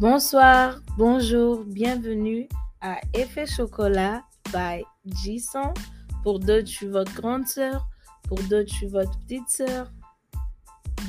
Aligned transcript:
Bonsoir, 0.00 0.80
bonjour, 0.96 1.62
bienvenue 1.62 2.48
à 2.80 3.02
Effet 3.12 3.44
Chocolat 3.44 4.22
by 4.50 4.82
Jisson. 5.04 5.74
Pour 6.22 6.38
d'autres, 6.38 6.68
je 6.68 6.72
suis 6.72 6.86
votre 6.86 7.12
grande 7.12 7.46
sœur. 7.46 7.86
Pour 8.26 8.38
d'autres, 8.44 8.70
je 8.70 8.76
suis 8.76 8.86
votre 8.86 9.10
petite 9.20 9.50
sœur. 9.50 9.92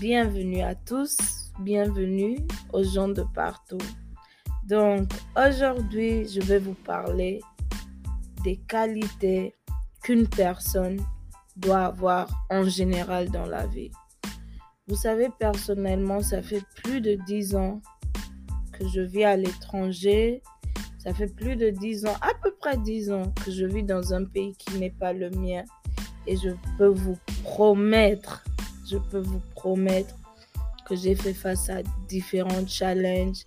Bienvenue 0.02 0.60
à 0.60 0.76
tous, 0.76 1.16
bienvenue 1.62 2.46
aux 2.74 2.84
gens 2.84 3.08
de 3.08 3.24
partout. 3.34 3.78
Donc, 4.68 5.10
aujourd'hui, 5.38 6.28
je 6.28 6.42
vais 6.42 6.60
vous 6.60 6.74
parler 6.74 7.40
des 8.44 8.58
qualités 8.58 9.56
qu'une 10.04 10.28
personne 10.28 11.00
doit 11.56 11.86
avoir 11.86 12.28
en 12.50 12.66
général 12.66 13.32
dans 13.32 13.46
la 13.46 13.68
vie. 13.68 13.92
Vous 14.90 14.98
savez, 14.98 15.30
personnellement, 15.40 16.22
ça 16.22 16.42
fait 16.42 16.64
plus 16.84 17.00
de 17.00 17.16
dix 17.26 17.56
ans 17.56 17.80
que 18.82 18.88
je 18.88 19.02
vis 19.02 19.24
à 19.24 19.38
l'étranger. 19.38 20.42
Ça 20.98 21.14
fait 21.14 21.28
plus 21.28 21.56
de 21.56 21.70
dix 21.70 22.06
ans, 22.06 22.16
à 22.22 22.32
peu 22.44 22.52
près 22.60 22.78
dix 22.78 23.12
ans, 23.12 23.32
que 23.44 23.52
je 23.52 23.66
vis 23.66 23.84
dans 23.84 24.14
un 24.14 24.26
pays 24.26 24.56
qui 24.56 24.78
n'est 24.80 24.92
pas 24.92 25.14
le 25.14 25.30
mien. 25.32 25.64
Et 26.28 26.36
je 26.38 26.50
peux 26.78 26.88
vous 26.88 27.18
promettre, 27.44 28.44
je 28.90 28.98
peux 28.98 29.20
vous 29.20 29.42
promettre 29.56 30.16
que 30.86 30.96
j'ai 30.96 31.16
fait 31.16 31.34
face 31.34 31.70
à 31.70 31.82
différents 32.08 32.68
challenges, 32.68 33.46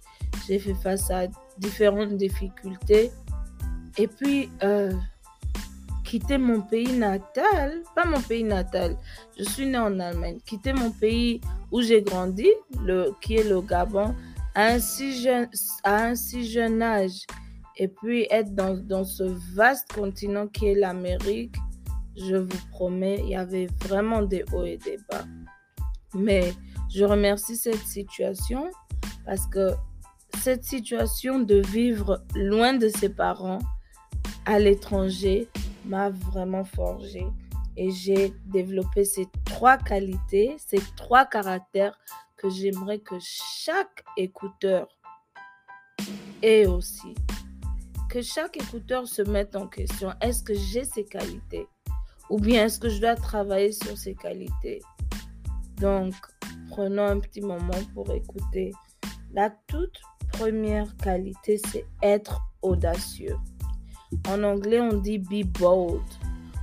j'ai 0.48 0.58
fait 0.58 0.74
face 0.74 1.10
à 1.10 1.26
différentes 1.58 2.16
difficultés. 2.16 3.10
Et 3.98 4.08
puis, 4.08 4.50
euh, 4.64 4.92
quitter 6.04 6.38
mon 6.38 6.60
pays 6.60 6.92
natal, 6.92 7.82
pas 7.94 8.04
mon 8.04 8.20
pays 8.20 8.42
natal, 8.42 8.96
je 9.38 9.44
suis 9.44 9.66
née 9.66 9.78
en 9.78 10.00
Allemagne, 10.00 10.38
quitter 10.44 10.72
mon 10.72 10.90
pays 10.90 11.40
où 11.70 11.80
j'ai 11.82 12.02
grandi, 12.02 12.48
le, 12.82 13.12
qui 13.20 13.36
est 13.36 13.48
le 13.48 13.60
Gabon, 13.60 14.14
à 14.54 14.68
un 14.68 14.78
si 14.78 15.20
jeune, 15.20 15.48
à 15.82 16.04
un 16.04 16.14
si 16.14 16.48
jeune 16.48 16.82
âge, 16.82 17.26
et 17.76 17.88
puis 17.88 18.26
être 18.30 18.54
dans, 18.54 18.74
dans 18.74 19.04
ce 19.04 19.24
vaste 19.54 19.92
continent 19.92 20.46
qui 20.46 20.66
est 20.66 20.74
l'Amérique, 20.74 21.56
je 22.16 22.36
vous 22.36 22.66
promets, 22.70 23.18
il 23.20 23.30
y 23.30 23.34
avait 23.34 23.66
vraiment 23.82 24.22
des 24.22 24.44
hauts 24.52 24.64
et 24.64 24.76
des 24.78 24.98
bas. 25.10 25.24
Mais 26.14 26.52
je 26.88 27.04
remercie 27.04 27.56
cette 27.56 27.86
situation 27.86 28.70
parce 29.26 29.46
que 29.46 29.70
cette 30.38 30.64
situation 30.64 31.40
de 31.40 31.56
vivre 31.56 32.24
loin 32.36 32.74
de 32.74 32.88
ses 32.88 33.08
parents 33.08 33.58
à 34.46 34.58
l'étranger 34.58 35.48
m'a 35.86 36.10
vraiment 36.10 36.64
forgé 36.64 37.26
et 37.76 37.90
j'ai 37.90 38.32
développé 38.46 39.04
ces 39.04 39.26
trois 39.44 39.76
qualités, 39.76 40.54
ces 40.58 40.80
trois 40.96 41.24
caractères 41.24 41.98
j'aimerais 42.50 42.98
que 42.98 43.16
chaque 43.20 44.04
écouteur 44.16 44.88
ait 46.42 46.66
aussi. 46.66 47.14
Que 48.08 48.22
chaque 48.22 48.56
écouteur 48.56 49.08
se 49.08 49.22
mette 49.22 49.56
en 49.56 49.66
question. 49.66 50.12
Est-ce 50.20 50.42
que 50.42 50.54
j'ai 50.54 50.84
ces 50.84 51.04
qualités 51.04 51.66
Ou 52.30 52.38
bien 52.38 52.66
est-ce 52.66 52.78
que 52.78 52.88
je 52.88 53.00
dois 53.00 53.16
travailler 53.16 53.72
sur 53.72 53.96
ces 53.96 54.14
qualités? 54.14 54.80
Donc, 55.80 56.14
prenons 56.70 57.06
un 57.06 57.20
petit 57.20 57.40
moment 57.40 57.82
pour 57.94 58.10
écouter. 58.12 58.72
La 59.32 59.50
toute 59.66 60.00
première 60.32 60.96
qualité, 60.96 61.60
c'est 61.70 61.86
être 62.02 62.40
audacieux. 62.62 63.36
En 64.28 64.42
anglais, 64.44 64.80
on 64.80 64.96
dit 64.96 65.18
be 65.18 65.44
bold. 65.58 66.02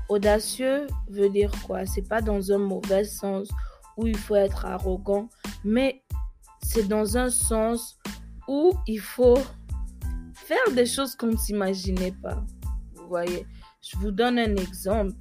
Audacieux 0.10 0.88
veut 1.10 1.30
dire 1.30 1.52
quoi? 1.66 1.86
C'est 1.86 2.08
pas 2.08 2.22
dans 2.22 2.52
un 2.52 2.58
mauvais 2.58 3.04
sens 3.04 3.50
où 3.98 4.08
il 4.08 4.18
faut 4.18 4.36
être 4.36 4.66
arrogant, 4.66 5.30
mais 5.64 6.04
c'est 6.64 6.88
dans 6.88 7.18
un 7.18 7.30
sens 7.30 7.98
où 8.48 8.74
il 8.88 9.00
faut 9.00 9.40
faire 10.34 10.74
des 10.74 10.86
choses 10.86 11.16
qu'on 11.16 11.28
ne 11.28 11.38
s'imaginait 11.38 12.14
pas. 12.22 12.44
Vous 12.96 13.08
voyez, 13.08 13.46
je 13.82 13.98
vous 13.98 14.12
donne 14.12 14.40
un 14.40 14.56
exemple. 14.56 15.14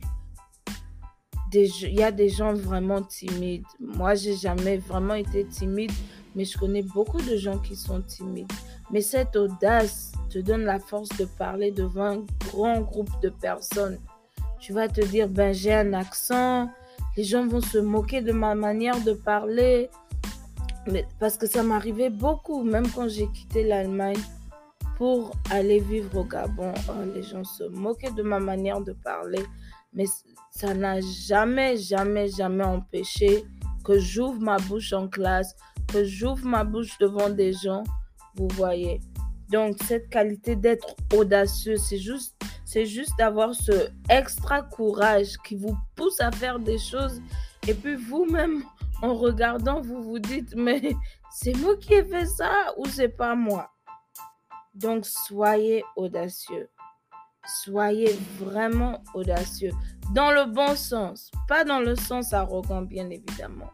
Il 1.53 1.95
y 1.95 2.03
a 2.03 2.13
des 2.13 2.29
gens 2.29 2.55
vraiment 2.55 3.03
timides. 3.03 3.65
Moi, 3.81 4.15
j'ai 4.15 4.37
jamais 4.37 4.77
vraiment 4.77 5.15
été 5.15 5.45
timide, 5.47 5.91
mais 6.37 6.45
je 6.45 6.57
connais 6.57 6.83
beaucoup 6.83 7.21
de 7.21 7.37
gens 7.37 7.59
qui 7.59 7.75
sont 7.75 8.01
timides. 8.03 8.53
Mais 8.93 9.01
cette 9.01 9.35
audace 9.35 10.13
te 10.29 10.39
donne 10.39 10.65
la 10.65 10.79
force 10.79 11.09
de 11.19 11.25
parler 11.25 11.73
devant 11.73 12.19
un 12.19 12.25
grand 12.47 12.81
groupe 12.81 13.11
de 13.21 13.31
personnes. 13.31 13.99
Tu 14.61 14.73
vas 14.73 14.89
te 14.89 15.01
dire, 15.01 15.29
ben 15.29 15.53
j'ai 15.53 15.75
un 15.75 15.93
accent, 15.93 16.71
les 17.17 17.25
gens 17.25 17.47
vont 17.47 17.61
se 17.61 17.79
moquer 17.79 18.21
de 18.21 18.33
ma 18.33 18.55
manière 18.55 19.01
de 19.03 19.13
parler. 19.13 19.91
Mais 20.87 21.07
parce 21.19 21.37
que 21.37 21.47
ça 21.47 21.63
m'arrivait 21.63 22.11
beaucoup, 22.11 22.63
même 22.63 22.89
quand 22.91 23.09
j'ai 23.09 23.29
quitté 23.29 23.65
l'Allemagne 23.65 24.21
pour 24.97 25.33
aller 25.51 25.81
vivre 25.81 26.19
au 26.19 26.25
Gabon. 26.25 26.75
Oh, 26.89 26.93
les 27.15 27.23
gens 27.23 27.45
se 27.45 27.65
moquaient 27.65 28.13
de 28.13 28.23
ma 28.23 28.39
manière 28.39 28.81
de 28.81 28.93
parler. 28.93 29.43
Mais 29.93 30.05
ça 30.51 30.75
n'a 30.75 31.01
jamais, 31.01 31.77
jamais, 31.77 32.29
jamais 32.29 32.65
empêché 32.65 33.45
que 33.85 33.99
j'ouvre 33.99 34.41
ma 34.41 34.59
bouche 34.59 34.93
en 34.93 35.09
classe, 35.09 35.55
que 35.89 36.05
j'ouvre 36.05 36.45
ma 36.45 36.65
bouche 36.65 36.99
devant 36.99 37.31
des 37.31 37.53
gens. 37.53 37.83
Vous 38.37 38.49
voyez. 38.49 39.01
Donc, 39.51 39.77
cette 39.85 40.09
qualité 40.11 40.55
d'être 40.55 40.95
audacieux, 41.15 41.77
c'est 41.77 41.99
juste, 41.99 42.37
c'est 42.65 42.87
juste 42.87 43.13
d'avoir 43.19 43.55
ce 43.55 43.89
extra 44.09 44.63
courage 44.63 45.37
qui 45.45 45.57
vous 45.57 45.77
pousse 45.97 46.21
à 46.21 46.31
faire 46.31 46.59
des 46.59 46.79
choses. 46.79 47.21
Et 47.67 47.75
puis, 47.75 47.97
vous-même, 47.97 48.63
en 49.03 49.15
regardant, 49.15 49.81
vous 49.81 50.03
vous 50.03 50.19
dites, 50.19 50.55
mais 50.55 50.95
c'est 51.31 51.57
moi 51.57 51.77
qui 51.77 51.95
ai 51.95 52.05
fait 52.05 52.27
ça 52.27 52.75
ou 52.77 52.87
c'est 52.87 53.09
pas 53.09 53.35
moi? 53.35 53.71
Donc, 54.75 55.07
soyez 55.07 55.85
audacieux. 55.97 56.69
Soyez 57.65 58.19
vraiment 58.39 59.03
audacieux. 59.15 59.73
Dans 60.15 60.31
le 60.31 60.45
bon 60.45 60.77
sens, 60.77 61.31
pas 61.49 61.65
dans 61.65 61.81
le 61.81 61.97
sens 61.97 62.33
arrogant, 62.33 62.83
bien 62.83 63.09
évidemment. 63.11 63.71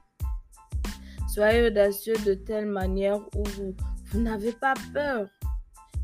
Soyez 1.28 1.66
audacieux 1.66 2.16
de 2.25 2.34
telle 2.34 2.66
manière 2.66 3.19
où 3.37 3.44
vous, 3.44 3.75
vous 4.06 4.20
n'avez 4.20 4.53
pas 4.53 4.75
peur. 4.94 5.28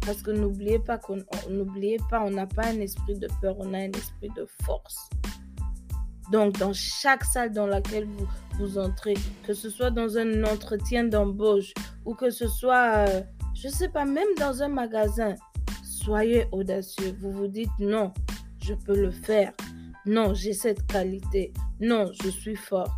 Parce 0.04 0.20
que 0.20 0.32
n'oubliez 0.32 0.80
pas 0.80 0.98
qu'on 0.98 1.18
n'oubliez 1.48 1.98
pas, 2.10 2.20
on 2.20 2.30
n'a 2.30 2.46
pas 2.46 2.66
un 2.66 2.80
esprit 2.80 3.16
de 3.18 3.28
peur, 3.40 3.54
on 3.58 3.72
a 3.72 3.78
un 3.78 3.92
esprit 3.92 4.30
de 4.36 4.46
force. 4.64 5.08
Donc, 6.30 6.58
dans 6.58 6.72
chaque 6.72 7.24
salle 7.24 7.52
dans 7.52 7.66
laquelle 7.66 8.06
vous, 8.58 8.78
entrez, 8.78 9.14
que 9.46 9.54
ce 9.54 9.68
soit 9.68 9.90
dans 9.90 10.16
un 10.16 10.44
entretien 10.44 11.04
d'embauche 11.04 11.72
ou 12.04 12.14
que 12.14 12.30
ce 12.30 12.46
soit, 12.46 13.08
euh, 13.08 13.22
je 13.54 13.68
ne 13.68 13.72
sais 13.72 13.88
pas, 13.88 14.04
même 14.04 14.28
dans 14.38 14.62
un 14.62 14.68
magasin, 14.68 15.34
soyez 15.82 16.46
audacieux. 16.52 17.16
Vous 17.20 17.32
vous 17.32 17.48
dites 17.48 17.70
non, 17.78 18.12
je 18.62 18.74
peux 18.74 18.96
le 18.96 19.10
faire. 19.10 19.52
Non, 20.06 20.34
j'ai 20.34 20.52
cette 20.52 20.86
qualité. 20.86 21.52
Non, 21.80 22.10
je 22.22 22.28
suis 22.28 22.56
forte. 22.56 22.90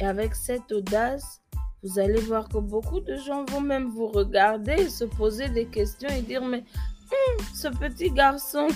Et 0.00 0.06
avec 0.06 0.34
cette 0.34 0.70
audace, 0.72 1.40
vous 1.82 1.98
allez 1.98 2.20
voir 2.20 2.48
que 2.48 2.58
beaucoup 2.58 3.00
de 3.00 3.16
gens 3.16 3.44
vont 3.46 3.60
même 3.60 3.88
vous 3.88 4.08
regarder, 4.08 4.88
se 4.88 5.04
poser 5.04 5.48
des 5.48 5.66
questions 5.66 6.08
et 6.08 6.22
dire, 6.22 6.44
mais 6.44 6.58
hum, 6.58 7.44
ce 7.54 7.68
petit 7.68 8.10
garçon, 8.10 8.68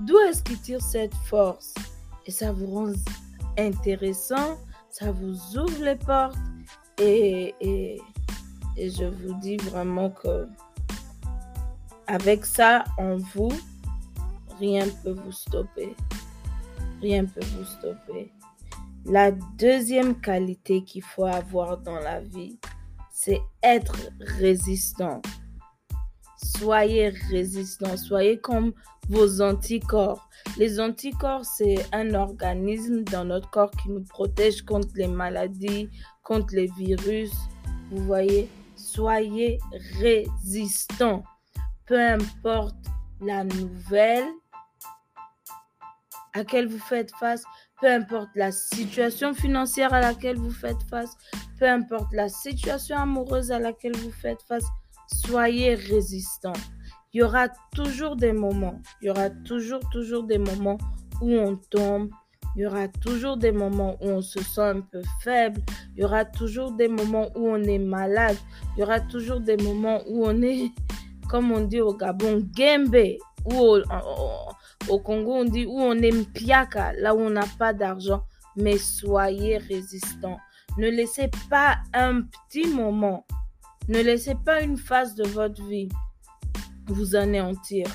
d'où 0.00 0.18
est-ce 0.20 0.42
qu'il 0.42 0.60
tire 0.60 0.82
cette 0.82 1.14
force? 1.26 1.74
Et 2.26 2.30
ça 2.30 2.52
vous 2.52 2.66
rend 2.66 2.92
intéressant, 3.58 4.58
ça 4.90 5.12
vous 5.12 5.58
ouvre 5.58 5.82
les 5.82 5.96
portes 5.96 6.36
et, 6.98 7.54
et, 7.60 8.00
je 8.76 9.04
vous 9.04 9.34
dis 9.40 9.56
vraiment 9.56 10.10
que 10.10 10.48
avec 12.06 12.44
ça 12.44 12.84
en 12.98 13.16
vous, 13.16 13.52
rien 14.58 14.86
ne 14.86 14.90
peut 14.90 15.20
vous 15.24 15.32
stopper. 15.32 15.94
Rien 17.00 17.22
ne 17.22 17.26
peut 17.26 17.44
vous 17.56 17.64
stopper. 17.64 18.32
La 19.04 19.30
deuxième 19.30 20.18
qualité 20.20 20.82
qu'il 20.82 21.02
faut 21.02 21.26
avoir 21.26 21.78
dans 21.78 21.98
la 22.00 22.20
vie, 22.20 22.58
c'est 23.10 23.40
être 23.62 24.10
résistant. 24.20 25.20
Soyez 26.58 27.08
résistant, 27.08 27.96
soyez 27.96 28.38
comme 28.38 28.72
vos 29.08 29.40
anticorps. 29.40 30.28
Les 30.56 30.80
anticorps, 30.80 31.44
c'est 31.44 31.76
un 31.92 32.14
organisme 32.14 33.02
dans 33.04 33.24
notre 33.24 33.50
corps 33.50 33.70
qui 33.70 33.90
nous 33.90 34.04
protège 34.04 34.62
contre 34.62 34.88
les 34.94 35.08
maladies, 35.08 35.90
contre 36.22 36.54
les 36.54 36.68
virus. 36.78 37.32
Vous 37.90 38.02
voyez, 38.04 38.48
soyez 38.76 39.58
résistant. 39.98 41.24
Peu 41.86 42.00
importe 42.00 42.76
la 43.20 43.44
nouvelle 43.44 44.28
à 46.32 46.38
laquelle 46.38 46.66
vous 46.66 46.78
faites 46.78 47.12
face, 47.12 47.44
peu 47.80 47.88
importe 47.92 48.30
la 48.34 48.50
situation 48.50 49.34
financière 49.34 49.94
à 49.94 50.00
laquelle 50.00 50.36
vous 50.36 50.50
faites 50.50 50.82
face, 50.90 51.16
peu 51.58 51.68
importe 51.68 52.12
la 52.12 52.28
situation 52.28 52.96
amoureuse 52.96 53.52
à 53.52 53.58
laquelle 53.58 53.96
vous 53.96 54.10
faites 54.10 54.42
face, 54.42 54.66
soyez 55.06 55.74
résistant. 55.74 56.54
Il 57.14 57.20
y 57.20 57.22
aura 57.22 57.46
toujours 57.72 58.16
des 58.16 58.32
moments, 58.32 58.80
il 59.00 59.06
y 59.06 59.10
aura 59.10 59.30
toujours, 59.30 59.78
toujours 59.90 60.24
des 60.24 60.38
moments 60.38 60.78
où 61.22 61.32
on 61.32 61.54
tombe, 61.70 62.10
Il 62.56 62.62
y 62.62 62.66
aura 62.66 62.88
toujours 62.88 63.36
des 63.36 63.52
moments 63.52 63.96
où 64.00 64.08
on 64.08 64.20
se 64.20 64.42
sent 64.42 64.60
un 64.60 64.80
peu 64.80 65.00
faible. 65.20 65.60
Il 65.94 66.02
y 66.02 66.04
aura 66.04 66.24
toujours 66.24 66.72
des 66.72 66.88
moments 66.88 67.28
où 67.36 67.48
on 67.48 67.62
est 67.62 67.78
malade. 67.78 68.36
Il 68.76 68.80
y 68.80 68.82
aura 68.82 68.98
toujours 69.00 69.40
des 69.40 69.56
moments 69.56 70.00
où 70.08 70.26
on 70.26 70.42
est, 70.42 70.72
comme 71.28 71.52
on 71.52 71.60
dit 71.60 71.80
au 71.80 71.94
Gabon, 71.94 72.40
gembe. 72.52 73.16
Ou 73.44 73.76
au, 74.88 74.98
Congo, 74.98 75.34
on 75.34 75.44
dit 75.44 75.66
où 75.66 75.78
on 75.80 75.94
est 75.94 76.10
mpiaka, 76.10 76.94
là 76.94 77.14
où 77.14 77.20
on 77.20 77.30
n'a 77.30 77.46
pas 77.58 77.72
d'argent. 77.72 78.24
Mais 78.56 78.78
soyez 78.78 79.58
résistants. 79.58 80.38
Ne 80.78 80.88
laissez 80.88 81.30
pas 81.48 81.76
un 81.92 82.22
petit 82.22 82.68
moment, 82.68 83.24
ne 83.88 84.00
laissez 84.00 84.34
pas 84.34 84.62
une 84.62 84.76
phase 84.76 85.14
de 85.14 85.24
votre 85.24 85.62
vie 85.64 85.88
vous 86.86 87.16
anéantir. 87.16 87.86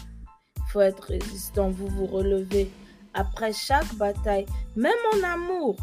Faut 0.72 0.82
être 0.82 1.04
résistant, 1.04 1.70
vous 1.70 1.88
vous 1.88 2.06
relevez 2.06 2.70
après 3.14 3.54
chaque 3.54 3.94
bataille, 3.96 4.46
même 4.76 4.94
en 5.16 5.24
amour, 5.28 5.78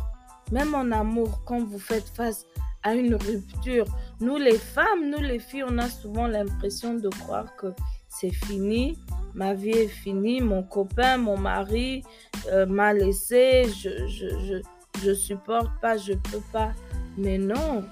même 0.52 0.74
en 0.74 0.90
amour, 0.92 1.42
quand 1.44 1.64
vous 1.64 1.78
faites 1.78 2.08
face 2.08 2.44
à 2.82 2.94
une 2.94 3.16
rupture, 3.16 3.86
nous 4.20 4.36
les 4.36 4.58
femmes, 4.58 5.10
nous 5.10 5.20
les 5.20 5.40
filles, 5.40 5.64
on 5.68 5.78
a 5.78 5.88
souvent 5.88 6.28
l'impression 6.28 6.94
de 6.94 7.08
croire 7.08 7.56
que 7.56 7.72
c'est 8.08 8.30
fini, 8.30 8.96
ma 9.34 9.54
vie 9.54 9.70
est 9.70 9.88
finie, 9.88 10.40
mon 10.40 10.62
copain, 10.62 11.16
mon 11.18 11.36
mari 11.36 12.04
euh, 12.52 12.64
m'a 12.64 12.92
laissé, 12.92 13.64
je, 13.64 14.06
je, 14.06 14.28
je, 14.38 14.62
je 15.02 15.14
supporte 15.14 15.70
pas, 15.80 15.96
je 15.96 16.12
peux 16.12 16.42
pas. 16.52 16.72
Mais 17.18 17.38
non, 17.38 17.84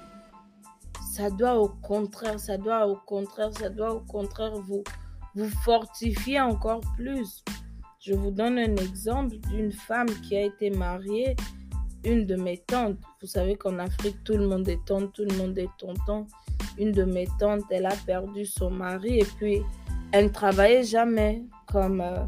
ça 1.11 1.29
doit 1.29 1.55
au 1.55 1.69
contraire, 1.69 2.39
ça 2.39 2.57
doit 2.57 2.87
au 2.87 2.95
contraire, 2.95 3.51
ça 3.57 3.69
doit 3.69 3.93
au 3.93 3.99
contraire 3.99 4.53
vous, 4.55 4.83
vous 5.35 5.49
fortifier 5.63 6.39
encore 6.41 6.81
plus. 6.95 7.43
Je 7.99 8.13
vous 8.13 8.31
donne 8.31 8.57
un 8.57 8.75
exemple 8.75 9.37
d'une 9.49 9.71
femme 9.71 10.09
qui 10.23 10.35
a 10.37 10.43
été 10.43 10.69
mariée, 10.69 11.35
une 12.03 12.25
de 12.25 12.35
mes 12.35 12.57
tantes. 12.59 12.97
Vous 13.21 13.27
savez 13.27 13.55
qu'en 13.55 13.79
Afrique, 13.79 14.23
tout 14.23 14.37
le 14.37 14.47
monde 14.47 14.67
est 14.67 14.83
tante, 14.85 15.13
tout 15.13 15.25
le 15.29 15.35
monde 15.37 15.57
est 15.57 15.69
tonton. 15.77 16.27
Une 16.77 16.91
de 16.91 17.03
mes 17.03 17.27
tantes, 17.39 17.63
elle 17.69 17.85
a 17.85 17.95
perdu 18.05 18.45
son 18.45 18.69
mari 18.69 19.19
et 19.19 19.25
puis 19.37 19.61
elle 20.11 20.25
ne 20.25 20.29
travaillait 20.29 20.83
jamais. 20.83 21.43
Comme 21.67 21.99
euh, 21.99 22.25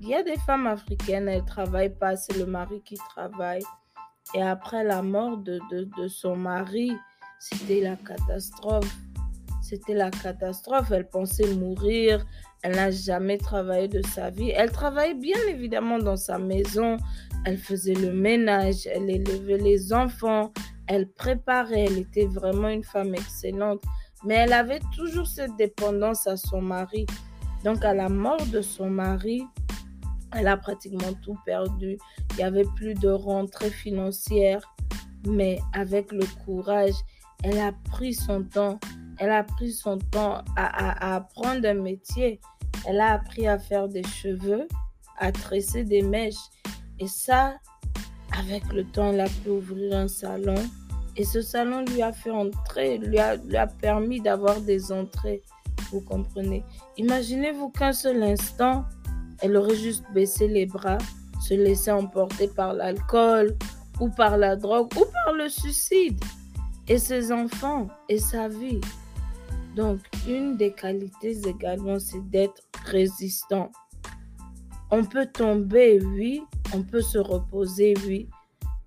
il 0.00 0.08
y 0.08 0.14
a 0.14 0.22
des 0.22 0.36
femmes 0.46 0.66
africaines, 0.66 1.28
elles 1.28 1.42
ne 1.42 1.46
travaillent 1.46 1.94
pas, 1.94 2.16
c'est 2.16 2.36
le 2.36 2.46
mari 2.46 2.82
qui 2.84 2.94
travaille. 2.94 3.62
Et 4.34 4.42
après 4.42 4.84
la 4.84 5.02
mort 5.02 5.36
de, 5.36 5.60
son 6.08 6.36
mari, 6.36 6.92
c'était 7.38 7.80
la 7.80 7.96
catastrophe. 7.96 8.90
C'était 9.72 9.94
la 9.94 10.10
catastrophe. 10.10 10.90
Elle 10.90 11.08
pensait 11.08 11.54
mourir. 11.54 12.26
Elle 12.62 12.76
n'a 12.76 12.90
jamais 12.90 13.38
travaillé 13.38 13.88
de 13.88 14.02
sa 14.02 14.28
vie. 14.28 14.50
Elle 14.50 14.70
travaillait 14.70 15.14
bien 15.14 15.38
évidemment 15.48 15.98
dans 15.98 16.18
sa 16.18 16.36
maison. 16.36 16.98
Elle 17.46 17.56
faisait 17.56 17.94
le 17.94 18.12
ménage, 18.12 18.86
elle 18.86 19.08
élevait 19.08 19.56
les 19.56 19.94
enfants, 19.94 20.52
elle 20.86 21.08
préparait. 21.08 21.86
Elle 21.86 21.96
était 22.00 22.26
vraiment 22.26 22.68
une 22.68 22.84
femme 22.84 23.14
excellente. 23.14 23.82
Mais 24.26 24.34
elle 24.34 24.52
avait 24.52 24.80
toujours 24.94 25.26
cette 25.26 25.56
dépendance 25.56 26.26
à 26.26 26.36
son 26.36 26.60
mari. 26.60 27.06
Donc 27.64 27.82
à 27.82 27.94
la 27.94 28.10
mort 28.10 28.44
de 28.52 28.60
son 28.60 28.90
mari, 28.90 29.42
elle 30.32 30.48
a 30.48 30.58
pratiquement 30.58 31.14
tout 31.22 31.38
perdu. 31.46 31.96
Il 32.32 32.36
n'y 32.36 32.44
avait 32.44 32.68
plus 32.76 32.92
de 32.92 33.08
rentrée 33.08 33.70
financière. 33.70 34.74
Mais 35.26 35.60
avec 35.72 36.12
le 36.12 36.26
courage, 36.44 36.94
elle 37.42 37.58
a 37.58 37.72
pris 37.90 38.12
son 38.12 38.44
temps. 38.44 38.78
Elle 39.18 39.30
a 39.30 39.44
pris 39.44 39.72
son 39.72 39.98
temps 39.98 40.42
à, 40.56 41.14
apprendre 41.16 41.66
un 41.66 41.74
métier. 41.74 42.40
Elle 42.86 43.00
a 43.00 43.12
appris 43.12 43.46
à 43.46 43.58
faire 43.58 43.88
des 43.88 44.02
cheveux, 44.02 44.66
à 45.18 45.32
tresser 45.32 45.84
des 45.84 46.02
mèches. 46.02 46.50
Et 46.98 47.06
ça, 47.06 47.54
avec 48.38 48.72
le 48.72 48.84
temps, 48.84 49.12
elle 49.12 49.20
a 49.20 49.28
pu 49.28 49.50
ouvrir 49.50 49.96
un 49.96 50.08
salon. 50.08 50.54
Et 51.16 51.24
ce 51.24 51.42
salon 51.42 51.84
lui 51.84 52.02
a 52.02 52.12
fait 52.12 52.30
entrer, 52.30 52.98
lui 52.98 53.18
a, 53.18 53.36
lui 53.36 53.56
a 53.56 53.66
permis 53.66 54.20
d'avoir 54.20 54.60
des 54.60 54.90
entrées. 54.92 55.42
Vous 55.90 56.00
comprenez 56.00 56.64
Imaginez-vous 56.96 57.68
qu'un 57.70 57.92
seul 57.92 58.22
instant, 58.22 58.84
elle 59.42 59.56
aurait 59.56 59.76
juste 59.76 60.04
baissé 60.14 60.48
les 60.48 60.64
bras, 60.64 60.98
se 61.40 61.54
laissé 61.54 61.90
emporter 61.90 62.48
par 62.48 62.72
l'alcool 62.72 63.56
ou 64.00 64.08
par 64.08 64.38
la 64.38 64.56
drogue 64.56 64.88
ou 64.96 65.04
par 65.12 65.34
le 65.34 65.48
suicide 65.48 66.18
et 66.88 66.98
ses 66.98 67.32
enfants 67.32 67.88
et 68.08 68.18
sa 68.18 68.48
vie. 68.48 68.80
Donc, 69.74 70.00
une 70.28 70.56
des 70.56 70.72
qualités 70.72 71.36
également, 71.46 71.98
c'est 71.98 72.28
d'être 72.28 72.62
résistant. 72.84 73.70
On 74.90 75.04
peut 75.04 75.26
tomber, 75.26 76.00
oui, 76.02 76.42
on 76.74 76.82
peut 76.82 77.00
se 77.00 77.18
reposer, 77.18 77.94
oui, 78.06 78.28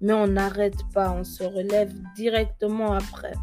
mais 0.02 0.14
on 0.14 0.28
n'arrête 0.28 0.84
pas, 0.94 1.12
on 1.12 1.24
se 1.24 1.44
relève 1.44 1.92
directement 2.16 2.94
après. 2.94 3.34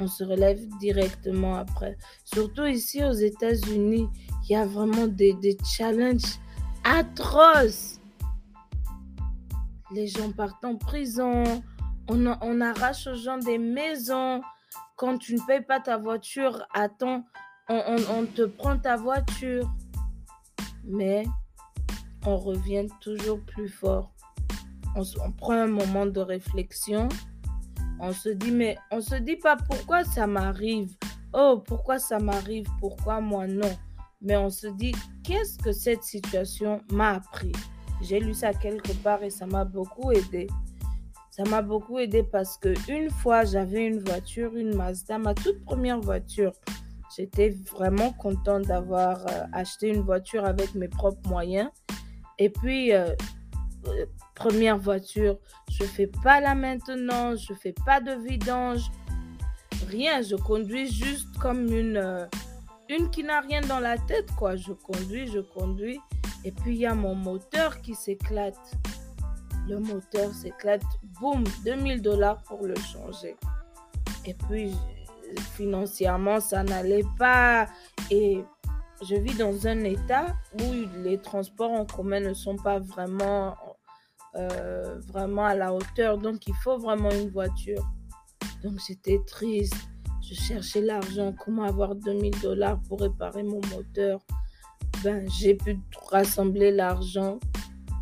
On 0.00 0.08
se 0.08 0.24
relève 0.24 0.60
directement 0.78 1.54
après. 1.54 1.96
Surtout 2.24 2.66
ici 2.66 3.04
aux 3.04 3.12
États-Unis, 3.12 4.08
il 4.44 4.52
y 4.52 4.56
a 4.56 4.66
vraiment 4.66 5.06
des, 5.06 5.34
des 5.34 5.56
challenges 5.64 6.38
atroces. 6.84 8.00
Les 9.94 10.06
gens 10.08 10.32
partent 10.32 10.64
en 10.64 10.76
prison, 10.76 11.62
on, 12.08 12.60
arrache 12.60 13.06
aux 13.06 13.14
gens 13.14 13.38
des 13.38 13.58
maisons. 13.58 14.40
Quand 14.96 15.18
tu 15.18 15.34
ne 15.34 15.40
payes 15.46 15.60
pas 15.60 15.78
ta 15.78 15.98
voiture, 15.98 16.66
attends, 16.72 17.22
on, 17.68 18.26
te 18.34 18.46
prend 18.46 18.78
ta 18.78 18.96
voiture. 18.96 19.70
Mais 20.84 21.24
on 22.24 22.38
revient 22.38 22.86
toujours 23.00 23.40
plus 23.44 23.68
fort. 23.68 24.14
On, 24.94 25.02
on, 25.22 25.32
prend 25.32 25.52
un 25.52 25.66
moment 25.66 26.06
de 26.06 26.20
réflexion. 26.20 27.10
On 28.00 28.12
se 28.12 28.30
dit, 28.30 28.50
mais 28.50 28.78
on 28.90 29.02
se 29.02 29.16
dit 29.16 29.36
pas 29.36 29.56
pourquoi 29.56 30.02
ça 30.02 30.26
m'arrive. 30.26 30.90
Oh, 31.34 31.62
pourquoi 31.66 31.98
ça 31.98 32.18
m'arrive? 32.18 32.66
Pourquoi 32.80 33.20
moi 33.20 33.46
non? 33.46 33.76
Mais 34.22 34.38
on 34.38 34.48
se 34.48 34.68
dit, 34.68 34.94
qu'est-ce 35.22 35.58
que 35.58 35.72
cette 35.72 36.04
situation 36.04 36.80
m'a 36.90 37.16
appris? 37.16 37.52
J'ai 38.00 38.18
lu 38.18 38.32
ça 38.32 38.54
quelque 38.54 38.92
part 39.02 39.22
et 39.22 39.30
ça 39.30 39.44
m'a 39.44 39.66
beaucoup 39.66 40.10
aidé. 40.12 40.46
Ça 41.36 41.44
m'a 41.44 41.60
beaucoup 41.60 41.98
aidé 41.98 42.22
parce 42.22 42.56
que 42.56 42.72
une 42.90 43.10
fois, 43.10 43.44
j'avais 43.44 43.84
une 43.84 43.98
voiture, 43.98 44.56
une 44.56 44.74
Mazda, 44.74 45.18
ma 45.18 45.34
toute 45.34 45.62
première 45.66 46.00
voiture. 46.00 46.52
J'étais 47.14 47.50
vraiment 47.50 48.10
contente 48.12 48.62
d'avoir 48.62 49.20
euh, 49.26 49.44
acheté 49.52 49.88
une 49.88 50.00
voiture 50.00 50.46
avec 50.46 50.74
mes 50.74 50.88
propres 50.88 51.28
moyens. 51.28 51.68
Et 52.38 52.48
puis, 52.48 52.94
euh, 52.94 53.14
euh, 53.86 54.06
première 54.34 54.78
voiture, 54.78 55.38
je 55.70 55.84
fais 55.84 56.06
pas 56.06 56.40
la 56.40 56.54
maintenance, 56.54 57.44
je 57.46 57.52
fais 57.52 57.74
pas 57.84 58.00
de 58.00 58.12
vidange, 58.12 58.90
rien. 59.88 60.22
Je 60.22 60.36
conduis 60.36 60.90
juste 60.90 61.36
comme 61.36 61.66
une, 61.66 62.28
une 62.88 63.10
qui 63.10 63.22
n'a 63.22 63.40
rien 63.40 63.60
dans 63.60 63.80
la 63.80 63.98
tête, 63.98 64.30
quoi. 64.38 64.56
Je 64.56 64.72
conduis, 64.72 65.26
je 65.26 65.40
conduis. 65.40 66.00
Et 66.46 66.50
puis, 66.50 66.76
il 66.76 66.80
y 66.80 66.86
a 66.86 66.94
mon 66.94 67.14
moteur 67.14 67.82
qui 67.82 67.94
s'éclate 67.94 68.78
le 69.68 69.78
moteur 69.78 70.32
s'éclate, 70.32 70.82
boum, 71.20 71.44
2000 71.64 72.02
dollars 72.02 72.42
pour 72.44 72.66
le 72.66 72.74
changer. 72.76 73.36
Et 74.24 74.34
puis, 74.34 74.72
financièrement, 75.54 76.40
ça 76.40 76.62
n'allait 76.62 77.04
pas. 77.18 77.66
Et 78.10 78.44
je 79.02 79.16
vis 79.16 79.36
dans 79.36 79.66
un 79.66 79.84
état 79.84 80.34
où 80.54 80.72
les 81.02 81.18
transports 81.18 81.72
en 81.72 81.84
commun 81.84 82.20
ne 82.20 82.34
sont 82.34 82.56
pas 82.56 82.78
vraiment, 82.78 83.56
euh, 84.36 85.00
à 85.14 85.54
la 85.54 85.72
hauteur. 85.72 86.18
Donc, 86.18 86.46
il 86.46 86.54
faut 86.62 86.78
vraiment 86.78 87.10
une 87.10 87.30
voiture. 87.30 87.84
Donc, 88.62 88.78
j'étais 88.86 89.20
triste. 89.26 89.76
Je 90.28 90.34
cherchais 90.34 90.80
l'argent. 90.80 91.34
Comment 91.44 91.64
avoir 91.64 91.94
2000 91.94 92.40
dollars 92.40 92.80
pour 92.88 93.00
réparer 93.00 93.42
mon 93.42 93.60
moteur? 93.74 94.20
Ben, 95.04 95.28
J'ai 95.30 95.54
pu 95.54 95.78
rassembler 96.10 96.72
l'argent. 96.72 97.38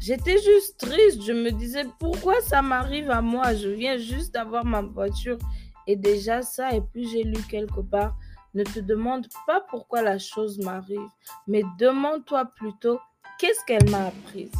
J'étais 0.04 0.36
juste 0.36 0.76
triste. 0.76 1.22
Je 1.22 1.32
me 1.32 1.50
disais, 1.50 1.86
pourquoi 1.98 2.38
ça 2.42 2.60
m'arrive 2.60 3.10
à 3.10 3.22
moi? 3.22 3.54
Je 3.54 3.70
viens 3.70 3.96
juste 3.96 4.34
d'avoir 4.34 4.62
ma 4.62 4.82
voiture 4.82 5.38
et 5.86 5.96
déjà 5.96 6.42
ça. 6.42 6.74
Et 6.74 6.82
puis 6.82 7.08
j'ai 7.08 7.22
lu 7.22 7.40
quelque 7.48 7.80
part, 7.80 8.14
ne 8.52 8.64
te 8.64 8.80
demande 8.80 9.26
pas 9.46 9.62
pourquoi 9.70 10.02
la 10.02 10.18
chose 10.18 10.58
m'arrive, 10.58 11.08
mais 11.46 11.62
demande-toi 11.78 12.44
plutôt 12.54 12.98
qu'est-ce 13.38 13.64
qu'elle 13.64 13.88
m'a 13.88 14.08
appris. 14.08 14.50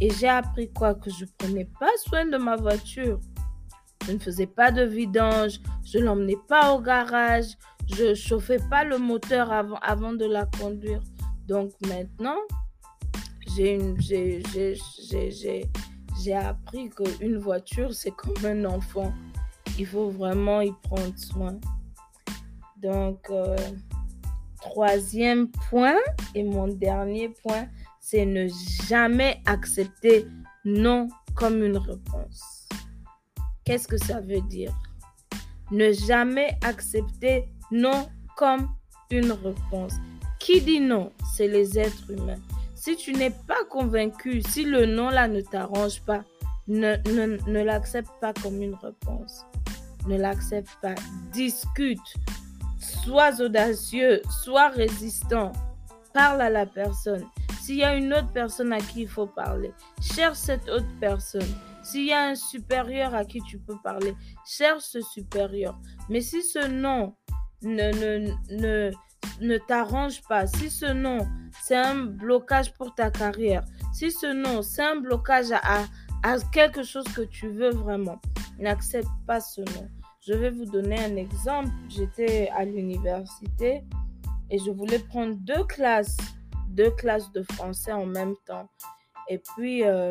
Et 0.00 0.08
j'ai 0.08 0.28
appris 0.28 0.72
quoi? 0.72 0.94
Que 0.94 1.10
je 1.10 1.26
prenais 1.36 1.68
pas 1.78 1.92
soin 2.06 2.24
de 2.24 2.38
ma 2.38 2.56
voiture. 2.56 3.20
Je 4.06 4.12
ne 4.12 4.18
faisais 4.18 4.46
pas 4.46 4.70
de 4.70 4.82
vidange, 4.82 5.60
je 5.84 5.98
l'emmenais 5.98 6.38
pas 6.48 6.72
au 6.72 6.80
garage, 6.80 7.48
je 7.94 8.14
chauffais 8.14 8.60
pas 8.70 8.82
le 8.82 8.96
moteur 8.96 9.52
avant, 9.52 9.78
avant 9.82 10.14
de 10.14 10.24
la 10.24 10.46
conduire. 10.58 11.02
Donc 11.46 11.72
maintenant, 11.86 12.38
j'ai 13.56 14.02
appris 16.34 16.90
qu'une 16.90 17.38
voiture, 17.38 17.94
c'est 17.94 18.10
comme 18.10 18.44
un 18.44 18.64
enfant. 18.64 19.14
Il 19.78 19.86
faut 19.86 20.10
vraiment 20.10 20.60
y 20.60 20.72
prendre 20.82 21.16
soin. 21.18 21.58
Donc, 22.76 23.30
euh, 23.30 23.56
troisième 24.60 25.48
point 25.70 25.96
et 26.34 26.42
mon 26.42 26.68
dernier 26.68 27.28
point, 27.28 27.68
c'est 28.00 28.26
ne 28.26 28.48
jamais 28.88 29.40
accepter 29.46 30.26
non 30.64 31.08
comme 31.34 31.62
une 31.62 31.78
réponse. 31.78 32.68
Qu'est-ce 33.64 33.88
que 33.88 33.98
ça 33.98 34.20
veut 34.20 34.42
dire? 34.42 34.72
Ne 35.70 35.92
jamais 35.92 36.58
accepter 36.62 37.48
non 37.70 38.08
comme 38.36 38.68
une 39.10 39.32
réponse. 39.32 39.94
Qui 40.38 40.60
dit 40.60 40.80
non 40.80 41.12
C'est 41.34 41.48
les 41.48 41.78
êtres 41.78 42.10
humains. 42.10 42.40
Si 42.86 42.94
tu 42.94 43.12
n'es 43.14 43.32
pas 43.48 43.64
convaincu, 43.68 44.42
si 44.42 44.62
le 44.62 44.86
non 44.86 45.10
là 45.10 45.26
ne 45.26 45.40
t'arrange 45.40 46.02
pas, 46.02 46.22
ne, 46.68 46.94
ne, 47.50 47.64
l'accepte 47.64 48.12
pas 48.20 48.32
comme 48.32 48.62
une 48.62 48.76
réponse. 48.76 49.44
Ne 50.06 50.16
l'accepte 50.16 50.70
pas. 50.80 50.94
Discute. 51.32 52.14
Sois 52.78 53.40
audacieux. 53.40 54.22
Sois 54.30 54.68
résistant. 54.68 55.50
Parle 56.14 56.40
à 56.40 56.48
la 56.48 56.64
personne. 56.64 57.26
S'il 57.60 57.78
y 57.78 57.82
a 57.82 57.96
une 57.96 58.14
autre 58.14 58.32
personne 58.32 58.72
à 58.72 58.78
qui 58.78 59.00
il 59.00 59.08
faut 59.08 59.26
parler, 59.26 59.72
cherche 60.00 60.38
cette 60.38 60.68
autre 60.68 60.86
personne. 61.00 61.52
S'il 61.82 62.06
y 62.06 62.12
a 62.12 62.22
un 62.22 62.36
supérieur 62.36 63.16
à 63.16 63.24
qui 63.24 63.42
tu 63.42 63.58
peux 63.58 63.78
parler, 63.82 64.14
cherche 64.46 64.84
ce 64.84 65.00
supérieur. 65.00 65.76
Mais 66.08 66.20
si 66.20 66.40
ce 66.40 66.64
nom 66.68 67.16
ne, 67.62 67.90
ne, 67.90 68.32
ne, 68.50 68.92
ne 69.40 69.58
t'arrange 69.58 70.22
pas, 70.28 70.46
si 70.46 70.70
ce 70.70 70.86
nom 70.86 71.26
c'est 71.62 71.76
un 71.76 72.04
blocage 72.04 72.72
pour 72.74 72.94
ta 72.94 73.10
carrière, 73.10 73.64
si 73.92 74.10
ce 74.10 74.26
nom 74.26 74.62
c'est 74.62 74.82
un 74.82 74.96
blocage 74.96 75.52
à, 75.52 75.84
à 76.22 76.38
quelque 76.52 76.82
chose 76.82 77.06
que 77.14 77.22
tu 77.22 77.48
veux 77.48 77.70
vraiment, 77.70 78.20
n'accepte 78.58 79.08
pas 79.26 79.40
ce 79.40 79.60
nom. 79.60 79.88
Je 80.26 80.32
vais 80.32 80.50
vous 80.50 80.64
donner 80.64 80.98
un 80.98 81.14
exemple. 81.14 81.70
J'étais 81.88 82.48
à 82.48 82.64
l'université 82.64 83.84
et 84.50 84.58
je 84.58 84.72
voulais 84.72 84.98
prendre 84.98 85.36
deux 85.36 85.62
classes, 85.64 86.16
deux 86.68 86.90
classes 86.90 87.30
de 87.30 87.44
français 87.52 87.92
en 87.92 88.06
même 88.06 88.34
temps. 88.44 88.68
Et 89.28 89.38
puis, 89.38 89.84
euh, 89.84 90.10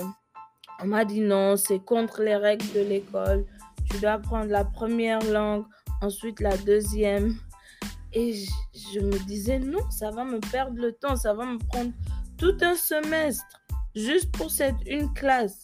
on 0.81 0.87
m'a 0.87 1.03
dit 1.03 1.19
non, 1.19 1.57
c'est 1.57 1.79
contre 1.79 2.21
les 2.21 2.37
règles 2.37 2.71
de 2.73 2.79
l'école. 2.79 3.45
Tu 3.89 3.99
dois 3.99 4.17
prendre 4.17 4.49
la 4.49 4.63
première 4.63 5.19
langue, 5.31 5.65
ensuite 6.01 6.39
la 6.39 6.55
deuxième. 6.55 7.35
Et 8.15 8.33
je, 8.93 8.99
me 9.01 9.19
disais 9.25 9.59
non, 9.59 9.91
ça 9.91 10.09
va 10.09 10.23
me 10.23 10.39
perdre 10.39 10.81
le 10.81 10.93
temps, 10.93 11.17
ça 11.17 11.33
va 11.33 11.45
me 11.45 11.57
prendre 11.57 11.91
tout 12.37 12.55
un 12.61 12.75
semestre 12.75 13.61
juste 13.93 14.31
pour 14.31 14.49
cette 14.49 14.75
une 14.87 15.13
classe. 15.13 15.61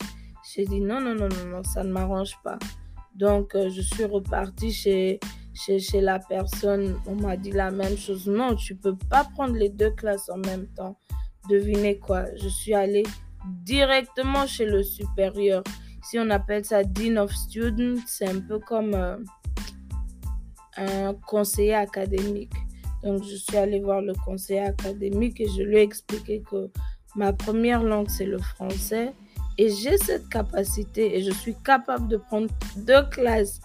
J'ai 0.54 0.66
dit 0.66 0.82
non, 0.82 1.00
non, 1.00 1.16
non, 1.16 1.30
non, 1.30 1.46
non, 1.46 1.64
ça 1.64 1.84
ne 1.84 1.92
m'arrange 1.92 2.38
pas. 2.44 2.60
Donc, 3.16 3.56
euh, 3.56 3.70
je 3.70 3.82
suis 3.82 4.04
repartie 4.04 4.72
chez, 4.74 5.20
chez, 5.54 5.80
chez 5.80 6.02
la 6.02 6.20
personne. 6.20 6.98
On 7.08 7.16
m'a 7.16 7.38
dit 7.38 7.52
la 7.52 7.72
même 7.72 7.98
chose. 7.98 8.28
Non, 8.28 8.56
tu 8.56 8.76
peux 8.76 8.98
pas 9.10 9.24
prendre 9.24 9.56
les 9.56 9.70
deux 9.70 9.92
classes 9.92 10.30
en 10.30 10.38
même 10.38 10.68
temps. 10.76 10.98
Devinez 11.50 12.00
quoi 12.00 12.26
Je 12.36 12.50
suis 12.50 12.74
allée 12.74 13.04
directement 13.64 14.46
chez 14.46 14.66
le 14.66 14.84
supérieur. 14.84 15.64
Si 16.04 16.20
on 16.20 16.30
appelle 16.30 16.66
ça 16.66 16.84
Dean 16.84 17.18
of 17.18 17.32
Students, 17.32 18.02
c'est 18.08 18.28
un 18.28 18.42
peu 18.42 18.60
comme 18.60 18.94
euh, 18.94 19.18
un 20.82 21.14
conseiller 21.14 21.76
académique. 21.76 22.54
Donc, 23.04 23.24
je 23.24 23.36
suis 23.36 23.58
allée 23.58 23.80
voir 23.80 24.02
le 24.02 24.14
conseiller 24.26 24.62
académique 24.62 25.42
et 25.42 25.48
je 25.48 25.64
lui 25.64 25.78
ai 25.78 25.82
expliqué 25.82 26.44
que 26.50 26.70
ma 27.16 27.34
première 27.34 27.84
langue, 27.84 28.10
c'est 28.10 28.26
le 28.26 28.38
français 28.38 29.14
et 29.58 29.70
j'ai 29.70 29.98
cette 29.98 30.30
capacité 30.30 31.18
et 31.18 31.24
je 31.24 31.32
suis 31.32 31.56
capable 31.64 32.08
de 32.08 32.18
prendre 32.18 32.48
deux 32.78 33.04
classes 33.10 33.60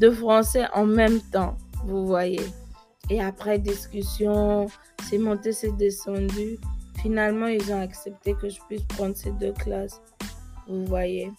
de 0.00 0.10
français 0.10 0.66
en 0.74 0.86
même 0.86 1.20
temps, 1.20 1.56
vous 1.84 2.06
voyez. 2.06 2.42
Et 3.10 3.22
après 3.22 3.58
discussion, 3.58 4.66
c'est 5.04 5.18
monté, 5.18 5.52
c'est 5.52 5.76
descendu. 5.76 6.58
Finalement, 7.00 7.46
ils 7.46 7.72
ont 7.72 7.80
accepté 7.80 8.34
que 8.34 8.48
je 8.48 8.58
puisse 8.68 8.82
prendre 8.82 9.16
ces 9.16 9.30
deux 9.32 9.52
classes, 9.52 10.00
vous 10.68 10.84
voyez. 10.86 11.30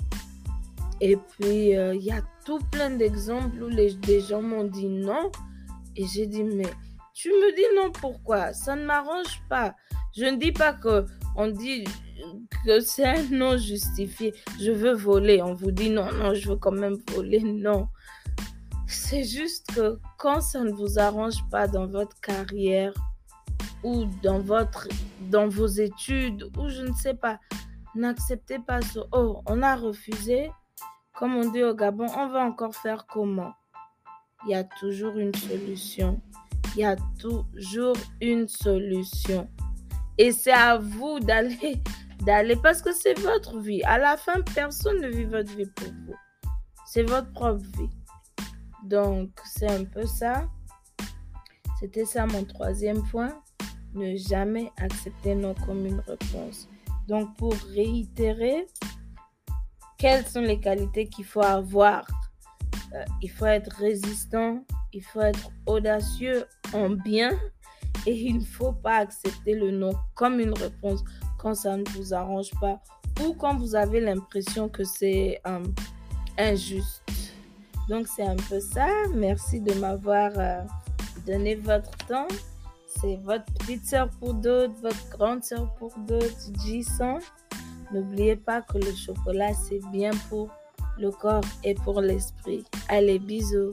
Et 1.01 1.15
puis, 1.15 1.75
euh, 1.77 1.95
il 1.95 2.03
y 2.03 2.11
a 2.11 2.21
tout 2.45 2.59
plein 2.71 2.89
d'exemples 2.89 3.61
où 3.61 3.67
les, 3.67 3.93
des 3.93 4.21
gens 4.21 4.41
m'ont 4.41 4.63
dit 4.63 4.87
non. 4.87 5.31
Et 5.95 6.05
j'ai 6.05 6.27
dit, 6.27 6.43
mais 6.43 6.71
tu 7.13 7.29
me 7.29 7.55
dis 7.55 7.75
non, 7.75 7.91
pourquoi? 7.91 8.53
Ça 8.53 8.75
ne 8.75 8.85
m'arrange 8.85 9.41
pas. 9.49 9.75
Je 10.15 10.25
ne 10.25 10.37
dis 10.37 10.51
pas 10.51 10.73
que 10.73 11.05
on 11.35 11.47
dit 11.47 11.83
que 12.65 12.79
c'est 12.79 13.05
un 13.05 13.23
non 13.31 13.57
justifié. 13.57 14.33
Je 14.59 14.71
veux 14.71 14.93
voler. 14.93 15.41
On 15.41 15.53
vous 15.53 15.71
dit 15.71 15.89
non, 15.89 16.11
non, 16.11 16.33
je 16.33 16.49
veux 16.49 16.57
quand 16.57 16.71
même 16.71 16.97
voler. 17.13 17.39
Non. 17.41 17.87
C'est 18.87 19.23
juste 19.23 19.67
que 19.75 19.99
quand 20.17 20.41
ça 20.41 20.63
ne 20.63 20.71
vous 20.71 20.97
arrange 20.99 21.47
pas 21.51 21.67
dans 21.67 21.87
votre 21.87 22.19
carrière 22.21 22.93
ou 23.83 24.05
dans, 24.23 24.39
votre, 24.39 24.87
dans 25.29 25.47
vos 25.47 25.67
études 25.67 26.49
ou 26.57 26.69
je 26.69 26.83
ne 26.83 26.93
sais 26.93 27.13
pas, 27.13 27.39
n'acceptez 27.95 28.59
pas 28.59 28.81
ce 28.81 28.99
oh, 29.11 29.41
on 29.45 29.61
a 29.61 29.75
refusé. 29.75 30.49
Comme 31.17 31.35
on 31.35 31.49
dit 31.49 31.63
au 31.63 31.73
Gabon, 31.73 32.05
on 32.15 32.29
va 32.29 32.41
encore 32.41 32.75
faire 32.75 33.07
comment? 33.07 33.55
Il 34.45 34.51
y 34.51 34.53
a 34.53 34.63
toujours 34.63 35.17
une 35.17 35.33
solution. 35.33 36.21
Il 36.75 36.81
y 36.81 36.85
a 36.85 36.95
toujours 37.19 37.95
une 38.21 38.47
solution. 38.47 39.49
Et 40.19 40.31
c'est 40.31 40.53
à 40.53 40.77
vous 40.77 41.19
d'aller 41.19 41.81
d'aller 42.19 42.55
parce 42.55 42.83
que 42.83 42.93
c'est 42.93 43.17
votre 43.17 43.57
vie. 43.57 43.81
À 43.83 43.97
la 43.97 44.15
fin, 44.15 44.41
personne 44.53 45.01
ne 45.01 45.07
vit 45.07 45.25
votre 45.25 45.51
vie 45.55 45.65
pour 45.65 45.87
vous. 46.05 46.15
C'est 46.85 47.01
votre 47.01 47.31
propre 47.33 47.65
vie. 47.79 47.89
Donc, 48.83 49.31
c'est 49.43 49.71
un 49.71 49.85
peu 49.85 50.05
ça. 50.05 50.47
C'était 51.79 52.05
ça 52.05 52.27
mon 52.27 52.43
troisième 52.43 53.01
point. 53.09 53.41
Ne 53.95 54.15
jamais 54.17 54.71
accepter 54.77 55.33
non 55.33 55.55
comme 55.65 55.83
une 55.83 55.99
réponse. 56.01 56.69
Donc, 57.07 57.35
pour 57.37 57.53
réitérer, 57.73 58.67
quelles 59.97 60.25
sont 60.25 60.41
les 60.41 60.59
qualités 60.59 61.07
qu'il 61.07 61.25
faut 61.25 61.43
avoir? 61.43 62.05
Euh, 62.93 63.03
Il 63.21 63.29
faut 63.29 63.45
être 63.45 63.75
résistant, 63.77 64.63
il 64.93 65.03
faut 65.03 65.21
être 65.21 65.49
audacieux 65.65 66.45
en 66.73 66.89
bien 66.89 67.31
et 68.05 68.13
il 68.29 68.39
ne 68.39 68.45
faut 68.45 68.73
pas 68.73 68.97
accepter 68.97 69.53
le 69.53 69.71
non 69.71 69.93
comme 70.15 70.39
une 70.39 70.53
réponse 70.53 71.03
quand 71.37 71.55
ça 71.55 71.77
ne 71.77 71.83
vous 71.95 72.13
arrange 72.13 72.51
pas 72.61 72.81
ou 73.23 73.33
quand 73.33 73.57
vous 73.57 73.75
avez 73.75 73.99
l'impression 73.99 74.69
que 74.69 74.83
c'est 74.83 75.41
euh, 75.47 75.63
injuste. 76.37 77.03
Donc 77.89 78.07
c'est 78.07 78.25
un 78.25 78.35
peu 78.35 78.59
ça. 78.59 78.87
Merci 79.13 79.59
de 79.61 79.73
m'avoir 79.75 80.31
euh, 80.37 80.61
donné 81.25 81.55
votre 81.55 81.95
temps. 82.07 82.27
C'est 82.99 83.17
votre 83.17 83.45
petite 83.53 83.85
soeur 83.85 84.09
pour 84.19 84.33
d'autres, 84.33 84.73
votre 84.81 85.09
grande 85.09 85.43
soeur 85.43 85.73
pour 85.75 85.93
d'autres, 85.99 86.51
J100. 86.65 87.19
N'oubliez 87.91 88.35
pas 88.35 88.61
que 88.61 88.77
le 88.77 88.93
chocolat, 88.93 89.53
c'est 89.53 89.81
bien 89.91 90.11
pour 90.29 90.49
le 90.99 91.11
corps 91.11 91.43
et 91.63 91.73
pour 91.73 92.01
l'esprit. 92.01 92.65
Allez, 92.89 93.19
bisous. 93.19 93.71